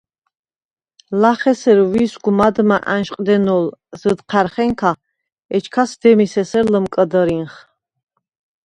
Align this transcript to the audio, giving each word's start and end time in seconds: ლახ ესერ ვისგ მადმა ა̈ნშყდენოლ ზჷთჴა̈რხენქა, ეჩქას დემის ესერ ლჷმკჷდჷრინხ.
ლახ 1.21 1.41
ესერ 1.51 1.79
ვისგ 1.91 2.25
მადმა 2.37 2.77
ა̈ნშყდენოლ 2.93 3.65
ზჷთჴა̈რხენქა, 3.99 4.91
ეჩქას 5.55 5.91
დემის 6.01 6.33
ესერ 6.41 6.65
ლჷმკჷდჷრინხ. 6.73 7.53